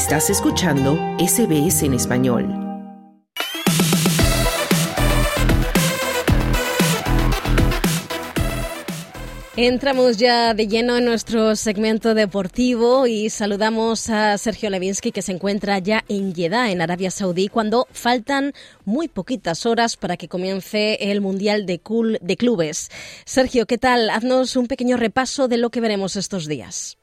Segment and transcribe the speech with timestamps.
[0.00, 2.48] Estás escuchando SBS en español.
[9.56, 15.32] Entramos ya de lleno en nuestro segmento deportivo y saludamos a Sergio Levinsky que se
[15.32, 18.54] encuentra ya en Jeddah, en Arabia Saudí, cuando faltan
[18.86, 21.78] muy poquitas horas para que comience el Mundial de,
[22.22, 22.90] de Clubes.
[23.26, 24.08] Sergio, ¿qué tal?
[24.08, 26.99] Haznos un pequeño repaso de lo que veremos estos días.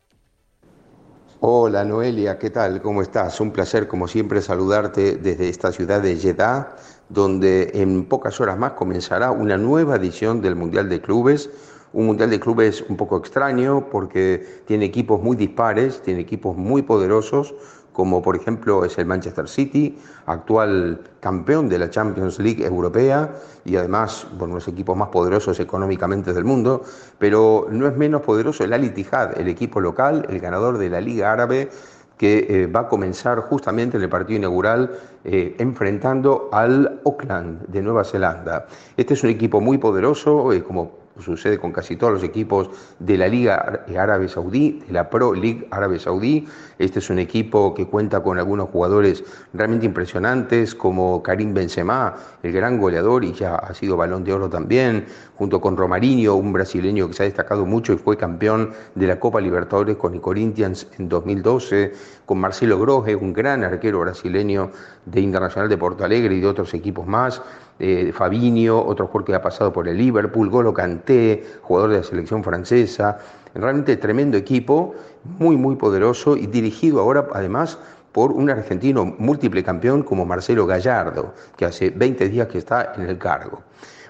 [1.40, 2.82] Hola Noelia, ¿qué tal?
[2.82, 3.40] ¿Cómo estás?
[3.40, 6.76] Un placer como siempre saludarte desde esta ciudad de Jeddah,
[7.10, 11.52] donde en pocas horas más comenzará una nueva edición del Mundial de Clubes.
[11.94, 16.82] Un Mundial de Clubes un poco extraño porque tiene equipos muy dispares, tiene equipos muy
[16.82, 17.54] poderosos,
[17.98, 19.98] como por ejemplo es el Manchester City,
[20.28, 23.34] actual campeón de la Champions League europea
[23.66, 26.84] y además bueno, los equipos más poderosos económicamente del mundo,
[27.18, 31.02] pero no es menos poderoso el Al Ittihad, el equipo local, el ganador de la
[31.02, 31.72] Liga Árabe
[32.20, 37.82] que eh, va a comenzar justamente en el partido inaugural eh, enfrentando al Auckland de
[37.82, 38.68] Nueva Zelanda.
[38.96, 43.18] Este es un equipo muy poderoso, eh, como sucede con casi todos los equipos de
[43.18, 46.48] la Liga Árabe Saudí, de la Pro League Árabe Saudí.
[46.80, 49.24] Este es un equipo que cuenta con algunos jugadores
[49.54, 54.50] realmente impresionantes, como Karim Benzema, el gran goleador y ya ha sido balón de oro
[54.50, 59.08] también, junto con Romarinho, un brasileño que se ha destacado mucho y fue campeón de
[59.08, 61.94] la Copa Libertadores con el Corinthians en 2012,
[62.26, 64.72] con Marcelo Grohe, un gran arquero brasileño
[65.06, 67.42] de Internacional de Porto Alegre y de otros equipos más
[67.80, 72.04] eh, Fabinho, otro jugador que ha pasado por el Liverpool, Golo Canté, jugador de la
[72.04, 73.20] selección francesa.
[73.54, 74.96] Realmente tremendo equipo,
[75.40, 77.78] muy, muy poderoso y dirigido ahora además
[78.12, 83.04] por un argentino múltiple campeón como Marcelo Gallardo, que hace 20 días que está en
[83.04, 83.62] el cargo.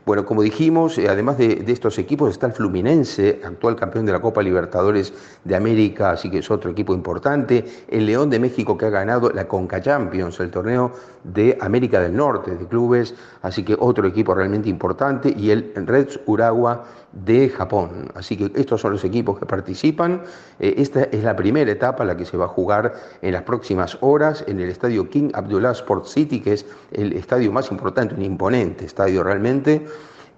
[0.08, 4.22] Bueno, como dijimos, eh, además de, estos equipos está el Fluminense, actual campeón de la
[4.22, 5.12] Copa Libertadores
[5.44, 7.66] de América, así que es otro equipo importante.
[7.90, 10.94] El León de México que ha ganado la Conca Champions, el torneo
[11.26, 15.36] de América del Norte de clubes, así que otro equipo realmente importante.
[15.38, 18.12] Y el Reds Urawa de Japón.
[18.16, 20.22] Así que estos son los equipos que participan.
[20.60, 23.98] Eh, esta es la primera etapa, la que se va a jugar en las próximas
[24.02, 28.22] horas en el estadio King Abdullah Sport City, que es el estadio más importante, un
[28.22, 29.86] imponente estadio realmente.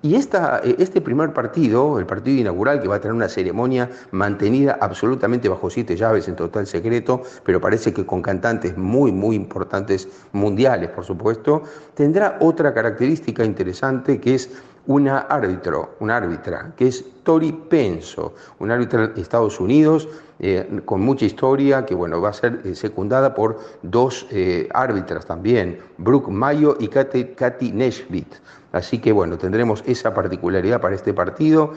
[0.02, 3.90] Y esta, eh, este primer partido, el partido inaugural, que va a tener una ceremonia
[4.12, 9.36] mantenida absolutamente bajo siete llaves en total secreto, pero parece que con cantantes muy, muy
[9.36, 11.64] importantes mundiales, por supuesto,
[11.96, 14.50] tendrá otra característica interesante que es
[14.90, 20.08] una árbitro, una árbitra, que es Tori Penso, una árbitra de Estados Unidos
[20.40, 25.28] eh, con mucha historia, que bueno, va a ser eh, secundada por dos eh, árbitras
[25.28, 27.72] también, Brooke Mayo y Katy, Katy
[28.72, 31.74] Así que bueno, tendremos esa particularidad para este partido.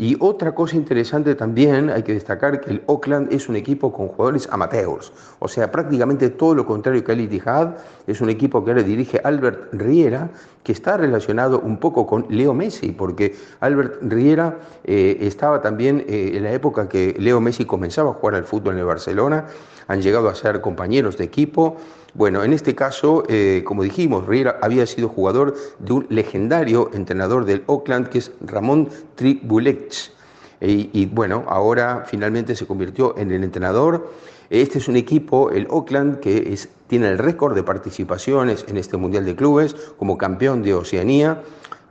[0.00, 4.06] Y otra cosa interesante también, hay que destacar que el Oakland es un equipo con
[4.06, 7.74] jugadores amateurs, o sea, prácticamente todo lo contrario que el Ittihad,
[8.06, 10.30] es un equipo que ahora dirige Albert Riera,
[10.62, 16.30] que está relacionado un poco con Leo Messi, porque Albert Riera eh, estaba también eh,
[16.34, 19.46] en la época que Leo Messi comenzaba a jugar al fútbol en el Barcelona,
[19.88, 21.76] han llegado a ser compañeros de equipo,
[22.14, 27.44] bueno, en este caso, eh, como dijimos, Riera había sido jugador de un legendario entrenador
[27.44, 30.12] del Oakland, que es Ramón Tribulech.
[30.60, 34.12] Y, bueno, ahora finalmente se convirtió en el entrenador.
[34.50, 36.58] Este es un equipo, el Oakland, que
[36.88, 41.42] tiene el récord de participaciones en este Mundial de Clubes como campeón de Oceanía.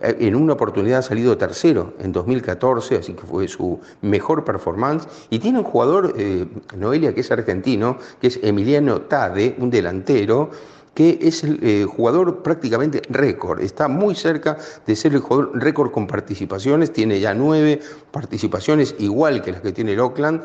[0.01, 5.07] Eh, en una oportunidad ha salido tercero en 2014, así que fue su mejor performance.
[5.29, 10.51] Y tiene un jugador, eh, Noelia, que es argentino, que es Emiliano Tade, un delantero
[10.93, 15.91] que es el eh, jugador prácticamente récord, está muy cerca de ser el jugador récord
[15.91, 17.79] con participaciones, tiene ya nueve
[18.09, 20.41] participaciones igual que las que tiene el Oakland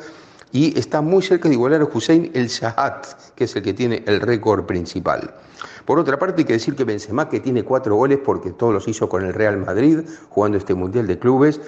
[0.52, 4.04] y está muy cerca de igualar a Hussein El Shahat, que es el que tiene
[4.06, 5.34] el récord principal.
[5.84, 8.88] Por otra parte, hay que decir que Benzema, que tiene cuatro goles porque todos los
[8.88, 11.60] hizo con el Real Madrid, jugando este Mundial de Clubes,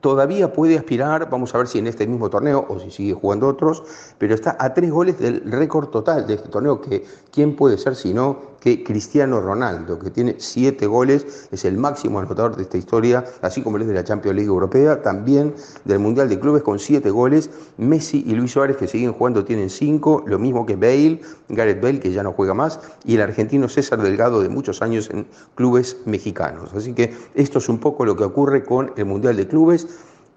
[0.00, 3.48] todavía puede aspirar, vamos a ver si en este mismo torneo o si sigue jugando
[3.48, 3.82] otros,
[4.18, 7.96] pero está a tres goles del récord total de este torneo, que quién puede ser
[7.96, 12.78] si no que Cristiano Ronaldo, que tiene siete goles, es el máximo anotador de esta
[12.78, 16.78] historia, así como el de la Champions League Europea, también del Mundial de Clubes con
[16.78, 21.20] siete goles, Messi y Luis Suárez que siguen jugando tienen cinco, lo mismo que Bale,
[21.48, 25.08] Gareth Bale que ya no juega más, y el argentino César Delgado de muchos años
[25.10, 26.70] en clubes mexicanos.
[26.74, 29.86] Así que esto es un poco lo que ocurre con el Mundial de Clubes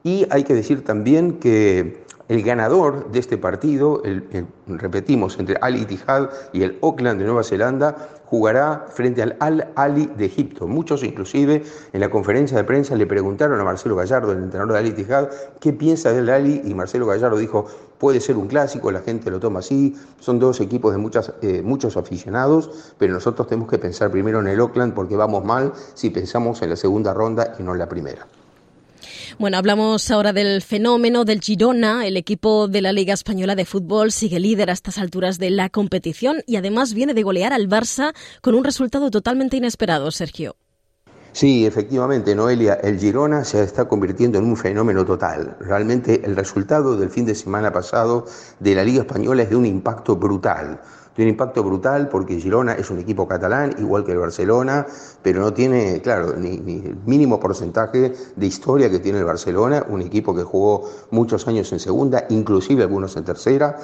[0.03, 2.00] y hay que decir también que
[2.31, 4.01] El ganador de este partido,
[4.65, 7.93] repetimos, entre Al Ittihad y el Auckland de Nueva Zelanda,
[8.23, 10.65] jugará frente al Al Ali de Egipto.
[10.65, 11.61] Muchos inclusive
[11.91, 15.29] en la conferencia de prensa le preguntaron a Marcelo Gallardo, el entrenador de Al Ittihad,
[15.59, 17.65] qué piensa del Ali y Marcelo Gallardo dijo,
[17.97, 21.97] puede ser un clásico, la gente lo toma así, son dos equipos de eh, muchos
[21.97, 26.61] aficionados, pero nosotros tenemos que pensar primero en el Auckland porque vamos mal si pensamos
[26.61, 28.25] en la segunda ronda y no en la primera.
[29.41, 32.05] Bueno, hablamos ahora del fenómeno del Girona.
[32.05, 35.69] El equipo de la Liga Española de Fútbol sigue líder a estas alturas de la
[35.69, 40.60] competición y además viene de golear al Barça con un resultado totalmente inesperado, Sergio.
[41.33, 45.55] Sí, efectivamente, Noelia, el Girona se está convirtiendo en un fenómeno total.
[45.61, 48.25] Realmente el resultado del fin de semana pasado
[48.59, 50.81] de la Liga Española es de un impacto brutal
[51.15, 54.87] tiene un impacto brutal porque Girona es un equipo catalán, igual que el Barcelona,
[55.21, 60.01] pero no tiene, claro, ni, el mínimo porcentaje de historia que tiene el Barcelona, un
[60.01, 63.77] equipo que jugó muchos años en segunda, inclusive algunos en tercera,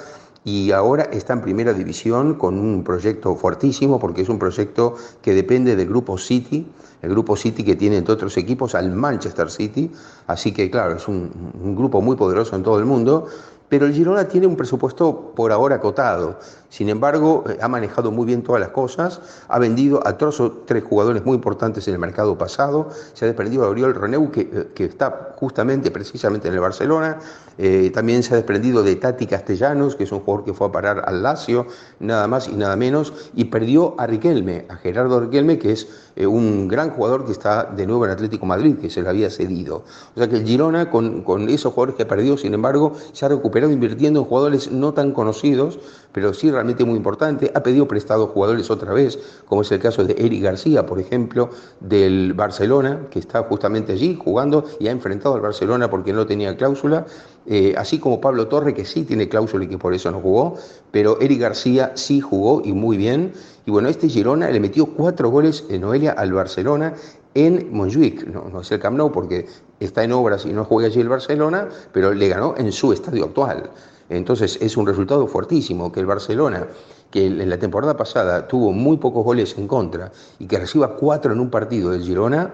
[0.44, 5.34] y ahora está en primera división con un proyecto fuertísimo porque es un proyecto que
[5.34, 6.66] depende del grupo City,
[7.02, 9.90] el grupo City que tiene entre otros equipos al Manchester City,
[10.26, 11.30] así que claro, es un,
[11.62, 13.26] un grupo muy poderoso en todo el mundo
[13.68, 16.38] pero el Girona tiene un presupuesto por ahora acotado.
[16.70, 20.36] Sin embargo, eh, ha manejado muy bien todas las cosas, ha vendido a tres
[20.66, 24.42] tres jugadores muy importantes en el mercado pasado, se ha desprendido de Oriol Reneu, que,
[24.42, 27.20] eh, que, está justamente, precisamente en el Barcelona,
[27.56, 30.72] eh, también se ha desprendido de Tati Castellanos, que es un jugador que fue a
[30.72, 31.66] parar al Lazio,
[32.00, 36.66] nada más y nada menos, y perdió a Riquelme, a Gerardo Riquelme, que es un
[36.66, 39.84] gran jugador que está de nuevo en Atlético Madrid, que se le había cedido.
[40.14, 43.24] O sea que el Girona, con, con esos jugadores que ha perdido, sin embargo, se
[43.24, 45.78] ha recuperado invirtiendo en jugadores no tan conocidos,
[46.12, 47.52] pero sí realmente muy importante.
[47.54, 51.50] Ha pedido prestado jugadores otra vez, como es el caso de Eric García, por ejemplo,
[51.78, 56.56] del Barcelona, que está justamente allí jugando y ha enfrentado al Barcelona porque no tenía
[56.56, 57.06] cláusula.
[57.46, 60.56] Eh, así como Pablo Torre, que sí tiene cláusula y que por eso no jugó,
[60.90, 63.32] pero Eric García sí jugó y muy bien.
[63.64, 66.94] Y bueno, este Girona le metió cuatro goles en Noelia al Barcelona
[67.34, 69.46] en Montjuic, no, no es el Camp Nou porque
[69.78, 73.26] está en obras y no juega allí el Barcelona, pero le ganó en su estadio
[73.26, 73.70] actual.
[74.10, 76.66] Entonces es un resultado fuertísimo que el Barcelona,
[77.10, 81.32] que en la temporada pasada tuvo muy pocos goles en contra y que reciba cuatro
[81.32, 82.52] en un partido del Girona,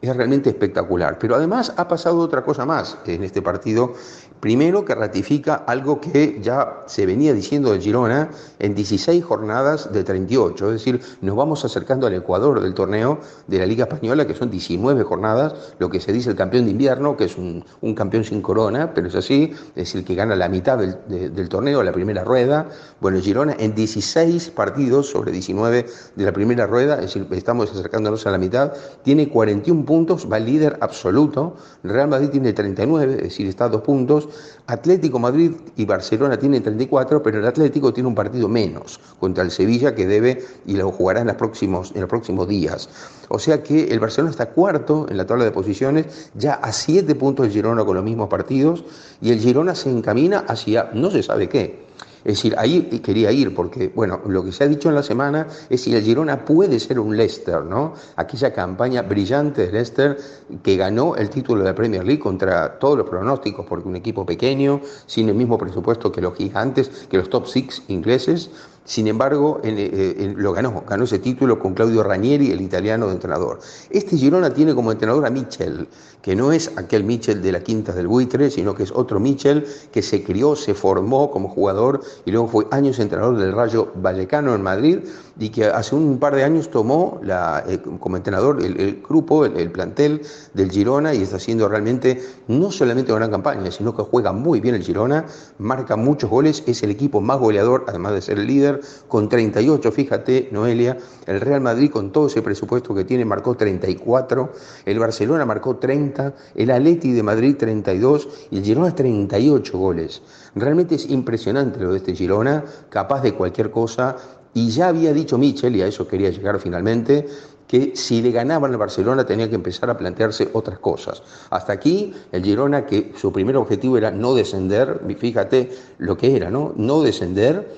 [0.00, 1.18] es realmente espectacular.
[1.18, 3.94] Pero además ha pasado otra cosa más en este partido
[4.40, 8.30] Primero que ratifica algo que ya se venía diciendo de Girona
[8.60, 13.18] en 16 jornadas de 38, es decir, nos vamos acercando al Ecuador del torneo
[13.48, 16.70] de la Liga Española, que son 19 jornadas, lo que se dice el campeón de
[16.70, 17.64] invierno, que es un,
[17.96, 21.82] campeón sin corona, pero es así, es el que gana la mitad del, del torneo,
[21.82, 22.68] la primera rueda.
[23.00, 28.24] Bueno, Girona en 16 partidos sobre 19 de la primera rueda, es decir, estamos acercándonos
[28.26, 28.72] a la mitad,
[29.02, 33.80] tiene 41 puntos, va líder absoluto, Real Madrid tiene 39, es decir, está a dos
[33.80, 34.28] puntos,
[34.66, 39.50] Atlético Madrid y Barcelona tienen 34, pero el Atlético tiene un partido menos contra el
[39.50, 42.90] Sevilla que debe y lo jugará en los próximos, en los próximos días.
[43.30, 47.14] O sea que el Barcelona está cuarto en la tabla de posiciones, ya a siete
[47.14, 48.84] puntos el Girona con los mismos partidos,
[49.22, 51.87] y el Girona se encamina hacia no se sabe qué.
[52.24, 55.46] Es decir, ahí quería ir porque, bueno, lo que se ha dicho en la semana
[55.70, 57.94] es si el Girona puede ser un Leicester, ¿no?
[58.16, 60.18] Aquella campaña brillante de Leicester
[60.62, 64.26] que ganó el título de la Premier League contra todos los pronósticos, porque un equipo
[64.26, 68.50] pequeño, sin el mismo presupuesto que los gigantes, que los top six ingleses,
[68.88, 73.58] sin embargo, eh, lo ganó, ganó ese título con Claudio Ranieri, el italiano de entrenador.
[73.90, 75.86] Este Girona tiene como entrenador a Michel,
[76.22, 79.66] que no es aquel Michel de la Quinta del Buitre, sino que es otro Michel
[79.92, 84.54] que se crió, se formó como jugador y luego fue años entrenador del Rayo Vallecano
[84.54, 85.00] en Madrid
[85.38, 90.22] y que hace un par de años tomó eh, como entrenador el, grupo, el, plantel
[90.54, 94.60] del Girona y está haciendo realmente no solamente una gran campaña, sino que juega muy
[94.60, 95.26] bien el Girona,
[95.58, 99.92] marca muchos goles, es el equipo más goleador, además de ser el líder, con 38,
[99.92, 104.52] fíjate, Noelia, el Real Madrid con todo ese presupuesto que tiene marcó 34,
[104.84, 110.22] el Barcelona marcó 30, el Atleti de Madrid 32 y el Girona 38 goles.
[110.54, 114.16] Realmente es impresionante lo de este Girona, capaz de cualquier cosa
[114.54, 117.26] y ya había dicho Michel, y a eso quería llegar finalmente,
[117.68, 121.22] que si le ganaban al Barcelona tenía que empezar a plantearse otras cosas.
[121.50, 126.50] Hasta aquí el Girona, que su primer objetivo era no descender, fíjate lo que era,
[126.50, 126.72] ¿no?
[126.76, 127.70] No descender,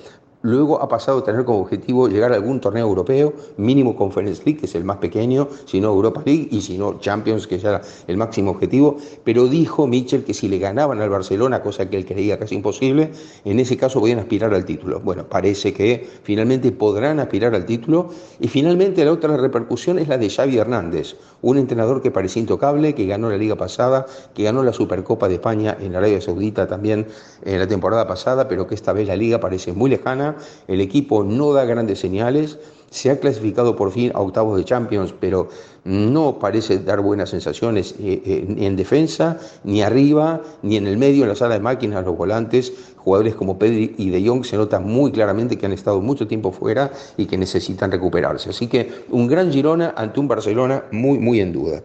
[0.43, 4.59] Luego ha pasado a tener como objetivo llegar a algún torneo europeo, mínimo Conference League,
[4.59, 7.69] que es el más pequeño, si no Europa League y si no Champions, que ya
[7.69, 8.97] era el máximo objetivo.
[9.23, 13.11] Pero dijo Mitchell que si le ganaban al Barcelona, cosa que él creía casi imposible,
[13.45, 14.99] en ese caso podían aspirar al título.
[14.99, 18.09] Bueno, parece que finalmente podrán aspirar al título.
[18.39, 22.95] Y finalmente la otra repercusión es la de Xavi Hernández, un entrenador que parecía intocable,
[22.95, 27.05] que ganó la liga pasada, que ganó la Supercopa de España en Arabia Saudita también
[27.43, 30.30] en la temporada pasada, pero que esta vez la liga parece muy lejana
[30.67, 32.57] el equipo no da grandes señales,
[32.91, 35.49] se ha clasificado por fin a octavos de Champions, pero
[35.85, 40.97] no parece dar buenas sensaciones eh, eh, ni en defensa, ni arriba, ni en el
[40.97, 44.57] medio, en la sala de máquinas, los volantes, jugadores como Pedri y De Jong se
[44.57, 48.49] nota muy claramente que han estado mucho tiempo fuera y que necesitan recuperarse.
[48.49, 51.81] Así que un gran Girona ante un Barcelona muy, muy en duda.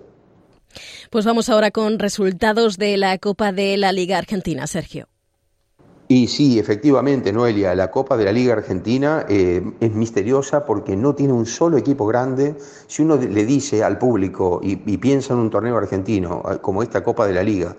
[1.10, 5.06] Pues vamos ahora con resultados de la Copa de la Liga Argentina, Sergio.
[6.08, 11.16] Y sí, efectivamente, Noelia, la Copa de la Liga Argentina eh, es misteriosa porque no
[11.16, 12.54] tiene un solo equipo grande.
[12.86, 16.84] Si uno le dice al público y, y piensa en un torneo argentino eh, como
[16.84, 17.74] esta Copa de la Liga,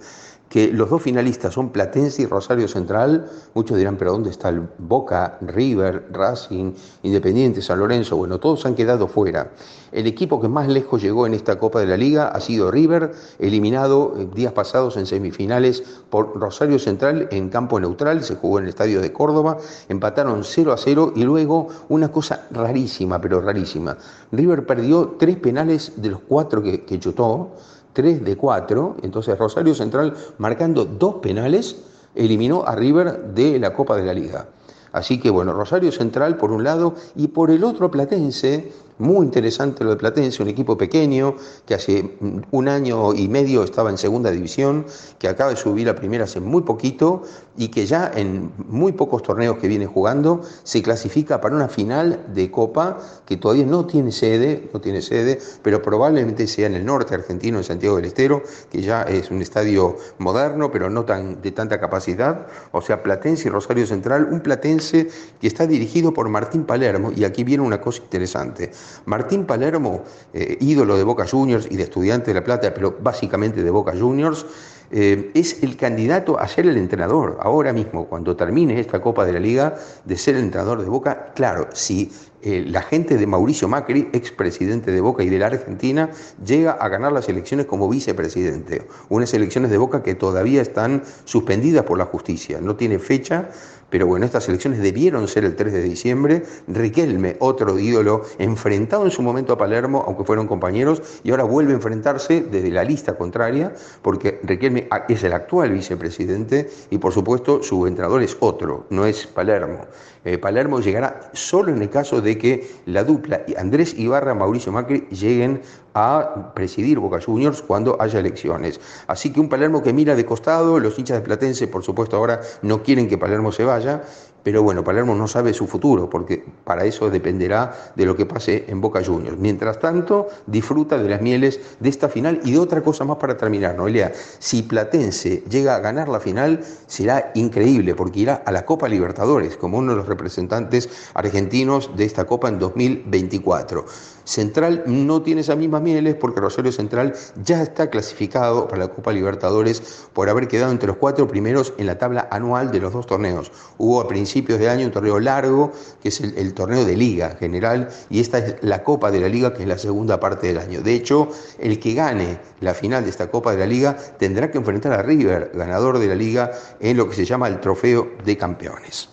[0.50, 4.68] que los dos finalistas son Platense y Rosario Central, muchos dirán, pero ¿dónde está el
[4.78, 6.74] Boca, River, Racing,
[7.04, 8.16] Independiente, San Lorenzo?
[8.16, 9.52] Bueno, todos han quedado fuera.
[9.92, 13.14] El equipo que más lejos llegó en esta Copa de la Liga ha sido River,
[13.40, 18.66] eliminado eh, días pasados en semifinales por Rosario Central en campo neutral, se jugó en
[18.66, 19.58] el estadio de Córdoba,
[19.90, 23.98] empataron 0 a 0 y luego una cosa rarísima, pero rarísima.
[24.32, 27.52] River perdió tres penales de los cuatro que, que chutó
[27.98, 31.78] 3 de 4, entonces Rosario Central marcando dos penales
[32.14, 34.46] eliminó a River de la Copa de la Liga.
[34.92, 39.84] Así que bueno, Rosario Central por un lado y por el otro Platense muy interesante
[39.84, 41.36] lo de Platense, un equipo pequeño
[41.66, 42.18] que hace
[42.52, 44.86] un año y medio estaba en segunda división,
[45.20, 47.24] que acaba de subir a primera hace muy poquito
[47.58, 52.26] y que ya en muy pocos torneos que viene jugando se clasifica para una final
[52.34, 56.86] de Copa que todavía no tiene sede, no tiene sede, pero probablemente sea en el
[56.86, 61.42] norte argentino, en Santiago del Estero, que ya es un estadio moderno, pero no tan
[61.42, 62.48] de tanta capacidad.
[62.72, 67.24] O sea, Platense y Rosario Central, un Platense que está dirigido por Martín Palermo, y
[67.24, 68.72] aquí viene una cosa interesante.
[69.06, 70.04] Martín Palermo,
[70.34, 73.94] eh, ídolo de Boca Juniors y de Estudiantes de La Plata, pero básicamente de Boca
[73.98, 74.46] Juniors,
[74.90, 79.34] eh, es el candidato a ser el entrenador ahora mismo, cuando termine esta Copa de
[79.34, 79.76] la Liga,
[80.06, 81.34] de ser el entrenador de Boca.
[81.36, 82.10] Claro, si
[82.42, 86.10] eh, la gente de Mauricio Macri, expresidente de Boca y de la Argentina,
[86.46, 88.88] llega a ganar las elecciones como vicepresidente.
[89.10, 92.62] Unas elecciones de Boca que todavía están suspendidas por la justicia.
[92.62, 93.50] No tiene fecha
[93.90, 96.44] pero bueno, estas elecciones debieron ser el 3 de diciembre.
[96.68, 101.72] Riquelme, otro ídolo, enfrentado en su momento a Palermo, aunque fueron compañeros, y ahora vuelve
[101.74, 107.64] a enfrentarse desde la lista contraria, porque Riquelme es el actual vicepresidente y por supuesto
[107.64, 109.86] su entrenador es otro, no es Palermo.
[110.26, 115.08] Eh, Palermo llegará solo en el caso de que la dupla Andrés Ibarra, Mauricio Macri
[115.10, 115.62] lleguen
[115.94, 118.80] a presidir Boca Juniors cuando haya elecciones.
[119.08, 122.42] Así que un Palermo que mira de costado, los hinchas de Platense por supuesto ahora
[122.62, 124.04] no quieren que Palermo se vaya,
[124.48, 128.64] pero bueno, Palermo no sabe su futuro, porque para eso dependerá de lo que pase
[128.70, 129.38] en Boca Juniors.
[129.38, 133.36] Mientras tanto, disfruta de las mieles de esta final y de otra cosa más para
[133.36, 134.14] terminar, Noelia.
[134.40, 139.58] Si Platense llega a ganar la final, será increíble, porque irá a la Copa Libertadores
[139.58, 143.84] como uno de los representantes argentinos de esta Copa en 2024.
[144.24, 147.14] Central no tiene esas mismas mieles porque Rosario Central
[147.44, 151.86] ya está clasificado para la Copa Libertadores por haber quedado entre los cuatro primeros en
[151.86, 153.54] la tabla anual de los dos torneos.
[153.78, 157.90] Hubo a principios de año un torneo largo, que es el, torneo de liga general,
[158.10, 160.82] y esta es la Copa de la Liga, que es la segunda parte del año.
[160.82, 161.30] De hecho,
[161.60, 165.02] el que gane la final de esta Copa de la Liga tendrá que enfrentar a
[165.02, 169.10] River, ganador de la liga, en lo que se llama el Trofeo de Campeones.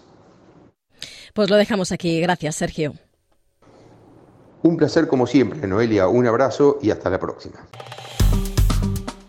[1.33, 2.21] Pues lo dejamos aquí.
[2.21, 2.95] Gracias, Sergio.
[4.63, 6.09] Un placer como siempre, Noelia.
[6.09, 7.67] Un abrazo y hasta la próxima.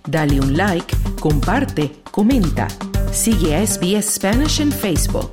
[0.07, 2.67] Dale un like, comparte, comenta.
[3.11, 5.31] Sigue a SBS Spanish en Facebook.